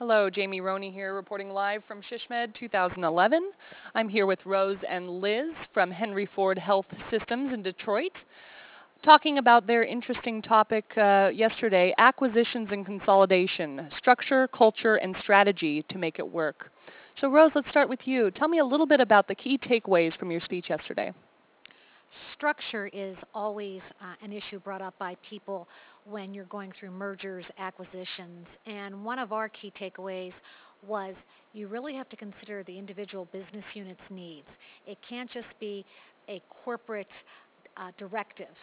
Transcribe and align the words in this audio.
Hello, 0.00 0.28
Jamie 0.28 0.60
Roney 0.60 0.90
here, 0.90 1.14
reporting 1.14 1.50
live 1.50 1.84
from 1.86 2.00
SHSMD 2.02 2.52
2011. 2.58 3.52
I'm 3.94 4.08
here 4.08 4.26
with 4.26 4.40
Rose 4.44 4.78
and 4.90 5.20
Liz 5.20 5.52
from 5.72 5.88
Henry 5.92 6.28
Ford 6.34 6.58
Health 6.58 6.86
Systems 7.12 7.52
in 7.52 7.62
Detroit, 7.62 8.10
talking 9.04 9.38
about 9.38 9.68
their 9.68 9.84
interesting 9.84 10.42
topic 10.42 10.84
uh, 10.96 11.30
yesterday, 11.32 11.94
acquisitions 11.96 12.70
and 12.72 12.84
consolidation, 12.84 13.88
structure, 13.96 14.48
culture, 14.48 14.96
and 14.96 15.14
strategy 15.22 15.84
to 15.88 15.96
make 15.96 16.18
it 16.18 16.28
work. 16.28 16.72
So 17.20 17.30
Rose, 17.30 17.52
let's 17.54 17.68
start 17.70 17.88
with 17.88 18.00
you. 18.04 18.32
Tell 18.32 18.48
me 18.48 18.58
a 18.58 18.64
little 18.64 18.86
bit 18.86 18.98
about 18.98 19.28
the 19.28 19.36
key 19.36 19.58
takeaways 19.58 20.18
from 20.18 20.32
your 20.32 20.40
speech 20.40 20.70
yesterday. 20.70 21.12
Structure 22.34 22.88
is 22.92 23.16
always 23.34 23.80
uh, 24.00 24.14
an 24.22 24.32
issue 24.32 24.58
brought 24.58 24.82
up 24.82 24.94
by 24.98 25.16
people 25.28 25.68
when 26.04 26.34
you're 26.34 26.44
going 26.46 26.72
through 26.78 26.90
mergers, 26.90 27.44
acquisitions, 27.58 28.46
and 28.66 29.04
one 29.04 29.18
of 29.18 29.32
our 29.32 29.48
key 29.48 29.72
takeaways 29.80 30.32
was 30.86 31.14
you 31.52 31.66
really 31.68 31.94
have 31.94 32.08
to 32.10 32.16
consider 32.16 32.62
the 32.64 32.78
individual 32.78 33.26
business 33.32 33.64
unit's 33.74 34.00
needs. 34.10 34.48
It 34.86 34.98
can't 35.08 35.30
just 35.30 35.46
be 35.60 35.84
a 36.28 36.42
corporate 36.64 37.08
uh, 37.76 37.90
directive 37.98 38.54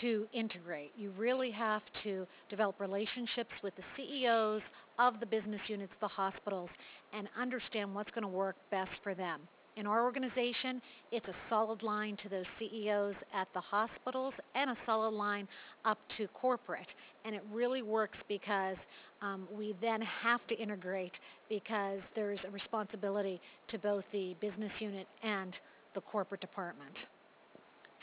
to 0.00 0.26
integrate. 0.32 0.92
You 0.96 1.10
really 1.16 1.50
have 1.50 1.82
to 2.04 2.26
develop 2.50 2.80
relationships 2.80 3.50
with 3.62 3.74
the 3.76 3.82
CEOs 3.96 4.62
of 4.98 5.20
the 5.20 5.26
business 5.26 5.60
units, 5.66 5.92
the 6.00 6.08
hospitals, 6.08 6.70
and 7.12 7.28
understand 7.40 7.94
what's 7.94 8.10
going 8.10 8.22
to 8.22 8.28
work 8.28 8.56
best 8.70 8.90
for 9.02 9.14
them. 9.14 9.40
In 9.78 9.86
our 9.86 10.02
organization, 10.02 10.82
it's 11.12 11.28
a 11.28 11.34
solid 11.48 11.84
line 11.84 12.18
to 12.24 12.28
those 12.28 12.46
CEOs 12.58 13.14
at 13.32 13.46
the 13.54 13.60
hospitals 13.60 14.34
and 14.56 14.70
a 14.70 14.76
solid 14.84 15.14
line 15.14 15.46
up 15.84 15.98
to 16.16 16.26
corporate. 16.34 16.88
And 17.24 17.32
it 17.32 17.42
really 17.52 17.82
works 17.82 18.18
because 18.26 18.76
um, 19.22 19.46
we 19.56 19.76
then 19.80 20.00
have 20.00 20.44
to 20.48 20.58
integrate 20.58 21.12
because 21.48 22.00
there's 22.16 22.40
a 22.44 22.50
responsibility 22.50 23.40
to 23.68 23.78
both 23.78 24.02
the 24.10 24.34
business 24.40 24.72
unit 24.80 25.06
and 25.22 25.54
the 25.94 26.00
corporate 26.00 26.40
department. 26.40 26.94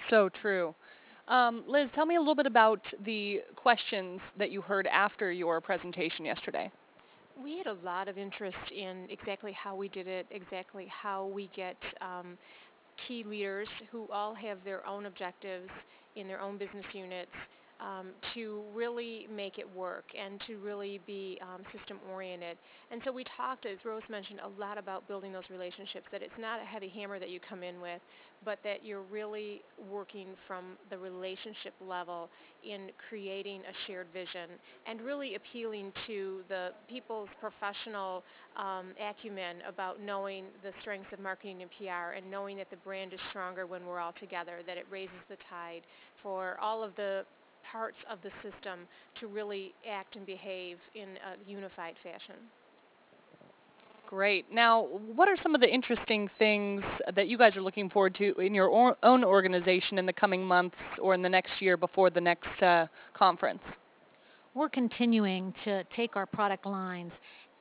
So 0.09 0.29
true. 0.41 0.73
Um, 1.27 1.65
Liz, 1.67 1.89
tell 1.93 2.05
me 2.05 2.15
a 2.15 2.19
little 2.19 2.35
bit 2.35 2.45
about 2.45 2.79
the 3.03 3.41
questions 3.57 4.21
that 4.39 4.49
you 4.49 4.61
heard 4.61 4.87
after 4.87 5.29
your 5.29 5.59
presentation 5.59 6.23
yesterday. 6.23 6.71
We 7.41 7.57
had 7.57 7.67
a 7.67 7.73
lot 7.85 8.07
of 8.07 8.17
interest 8.17 8.57
in 8.75 9.07
exactly 9.09 9.51
how 9.51 9.75
we 9.75 9.89
did 9.89 10.07
it, 10.07 10.25
exactly 10.31 10.87
how 10.89 11.25
we 11.27 11.49
get 11.55 11.77
um, 12.01 12.37
key 13.07 13.23
leaders 13.23 13.67
who 13.91 14.07
all 14.11 14.33
have 14.35 14.59
their 14.63 14.85
own 14.87 15.05
objectives 15.05 15.69
in 16.15 16.27
their 16.27 16.39
own 16.41 16.57
business 16.57 16.85
units 16.93 17.31
um, 17.79 18.07
to 18.33 18.61
really 18.73 19.27
make 19.33 19.57
it 19.57 19.75
work 19.75 20.05
and 20.19 20.41
to 20.47 20.57
really 20.57 20.99
be 21.05 21.37
um, 21.41 21.61
system 21.77 21.99
oriented. 22.11 22.57
And 22.91 23.01
so 23.03 23.11
we 23.11 23.25
talked, 23.35 23.65
as 23.65 23.77
Rose 23.83 24.03
mentioned, 24.09 24.39
a 24.43 24.59
lot 24.59 24.77
about 24.77 25.07
building 25.07 25.33
those 25.33 25.49
relationships, 25.49 26.05
that 26.11 26.21
it's 26.21 26.37
not 26.39 26.61
a 26.61 26.65
heavy 26.65 26.89
hammer 26.89 27.19
that 27.19 27.29
you 27.29 27.39
come 27.47 27.63
in 27.63 27.81
with, 27.81 28.01
but 28.43 28.59
that 28.63 28.85
you're 28.85 29.01
really 29.01 29.61
working 29.89 30.27
from 30.47 30.77
the 30.89 30.97
relationship 30.97 31.73
level 31.85 32.29
in 32.63 32.89
creating 33.09 33.61
a 33.61 33.73
shared 33.87 34.07
vision 34.13 34.49
and 34.87 35.01
really 35.01 35.35
appealing 35.35 35.91
to 36.07 36.41
the 36.47 36.69
people's 36.89 37.29
professional 37.39 38.23
um, 38.57 38.87
acumen 39.01 39.57
about 39.67 40.01
knowing 40.01 40.45
the 40.63 40.71
strengths 40.81 41.11
of 41.11 41.19
marketing 41.19 41.61
and 41.61 41.71
PR 41.71 42.15
and 42.15 42.29
knowing 42.29 42.57
that 42.57 42.69
the 42.69 42.77
brand 42.77 43.13
is 43.13 43.19
stronger 43.29 43.65
when 43.65 43.85
we're 43.85 43.99
all 43.99 44.13
together, 44.19 44.59
that 44.67 44.77
it 44.77 44.85
raises 44.89 45.15
the 45.29 45.37
tide 45.49 45.81
for 46.21 46.57
all 46.61 46.83
of 46.83 46.95
the 46.95 47.23
parts 47.75 47.97
of 48.09 48.19
the 48.23 48.29
system 48.41 48.87
to 49.19 49.27
really 49.27 49.73
act 49.89 50.15
and 50.15 50.25
behave 50.25 50.77
in 50.93 51.09
a 51.09 51.49
unified 51.49 51.95
fashion. 52.01 52.35
Great. 54.07 54.45
Now, 54.53 54.83
what 55.13 55.27
are 55.27 55.35
some 55.43 55.55
of 55.55 55.59
the 55.61 55.67
interesting 55.67 56.29
things 56.39 56.83
that 57.15 57.27
you 57.27 57.37
guys 57.37 57.57
are 57.57 57.61
looking 57.61 57.89
forward 57.89 58.15
to 58.15 58.33
in 58.39 58.53
your 58.53 58.67
or 58.67 58.95
own 59.03 59.25
organization 59.25 59.97
in 59.97 60.05
the 60.05 60.13
coming 60.13 60.41
months 60.41 60.77
or 61.01 61.13
in 61.13 61.21
the 61.21 61.27
next 61.27 61.51
year 61.59 61.75
before 61.75 62.09
the 62.09 62.21
next 62.21 62.63
uh, 62.63 62.85
conference? 63.13 63.61
We're 64.53 64.69
continuing 64.69 65.53
to 65.65 65.83
take 65.97 66.15
our 66.15 66.25
product 66.25 66.65
lines 66.65 67.11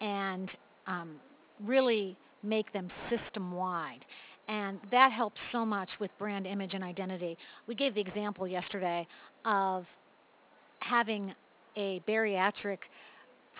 and 0.00 0.48
um, 0.86 1.16
really 1.64 2.16
make 2.44 2.72
them 2.72 2.88
system-wide. 3.10 4.04
And 4.46 4.78
that 4.92 5.10
helps 5.10 5.40
so 5.50 5.64
much 5.64 5.88
with 5.98 6.10
brand 6.18 6.46
image 6.46 6.74
and 6.74 6.84
identity. 6.84 7.36
We 7.66 7.74
gave 7.74 7.94
the 7.94 8.00
example 8.00 8.46
yesterday 8.46 9.08
of 9.44 9.86
having 10.88 11.34
a 11.76 12.00
bariatric 12.06 12.78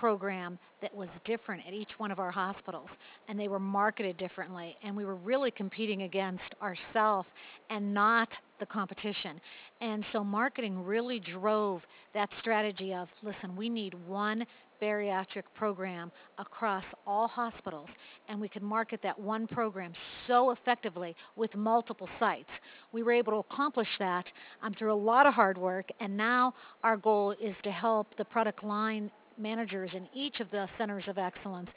program 0.05 0.59
that 0.83 0.95
was 0.95 1.09
different 1.25 1.63
at 1.67 1.73
each 1.73 1.89
one 1.97 2.11
of 2.11 2.19
our 2.19 2.31
hospitals 2.31 2.91
and 3.27 3.41
they 3.41 3.49
were 3.49 3.59
marketed 3.59 4.19
differently 4.19 4.77
and 4.85 4.95
we 4.95 5.03
were 5.03 5.15
really 5.15 5.51
competing 5.51 6.03
against 6.03 6.43
ourselves 6.61 7.27
and 7.71 7.95
not 7.95 8.29
the 8.61 8.67
competition 8.67 9.41
and 9.81 10.05
so 10.13 10.23
marketing 10.23 10.85
really 10.85 11.19
drove 11.19 11.81
that 12.13 12.29
strategy 12.39 12.93
of 12.93 13.09
listen 13.23 13.57
we 13.57 13.71
need 13.71 13.95
one 14.07 14.45
bariatric 14.83 15.45
program 15.55 16.13
across 16.39 16.85
all 17.07 17.27
hospitals 17.27 17.89
and 18.29 18.39
we 18.39 18.47
could 18.47 18.63
market 18.63 19.01
that 19.03 19.19
one 19.19 19.47
program 19.47 19.95
so 20.27 20.51
effectively 20.51 21.17
with 21.37 21.55
multiple 21.55 22.09
sites. 22.21 22.51
We 22.93 23.03
were 23.03 23.13
able 23.13 23.33
to 23.33 23.39
accomplish 23.39 23.89
that 24.01 24.27
um, 24.63 24.75
through 24.75 24.93
a 24.93 24.95
lot 24.95 25.27
of 25.27 25.33
hard 25.33 25.57
work 25.57 25.89
and 26.01 26.15
now 26.15 26.53
our 26.83 26.99
goal 26.99 27.31
is 27.43 27.55
to 27.63 27.71
help 27.71 28.15
the 28.19 28.25
product 28.27 28.63
line 28.63 29.11
managers 29.39 29.91
in 29.95 30.09
each 30.15 30.41
of 30.41 30.51
the 30.51 30.67
centers 30.79 31.05
of 31.09 31.19
excellence 31.19 31.69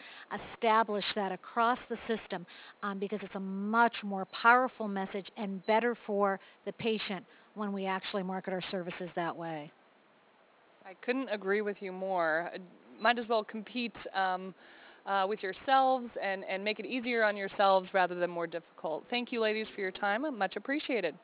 establish 0.54 1.06
that 1.16 1.32
across 1.32 1.80
the 1.90 1.98
system 2.08 2.46
um, 2.84 3.00
because 3.00 3.20
it's 3.22 3.36
a 3.36 3.40
much 3.40 3.96
more 4.04 4.26
powerful 4.26 4.88
message 4.88 5.28
and 5.38 5.66
better 5.66 5.96
for 6.06 6.40
the 6.66 6.74
patient 6.74 7.26
when 7.56 7.74
we 7.74 7.86
actually 7.86 8.24
market 8.24 8.54
our 8.54 8.64
services 8.72 9.10
that 9.16 9.36
way. 9.36 9.72
I 10.86 10.94
couldn't 11.04 11.30
agree 11.30 11.62
with 11.62 11.78
you 11.82 11.92
more 11.92 12.52
might 13.00 13.20
as 13.20 13.28
well 13.28 13.44
compete 13.44 13.96
um, 14.14 14.54
uh, 15.06 15.26
with 15.28 15.42
yourselves 15.42 16.10
and, 16.22 16.44
and 16.50 16.64
make 16.64 16.80
it 16.80 16.86
easier 16.86 17.24
on 17.24 17.38
yourselves 17.38 17.88
rather 17.94 18.16
than 18.16 18.30
more 18.30 18.48
difficult. 18.48 19.06
Thank 19.10 19.32
you, 19.32 19.40
ladies, 19.42 19.68
for 19.74 19.82
your 19.82 19.92
time. 19.92 20.26
Much 20.38 20.56
appreciated. 20.56 21.16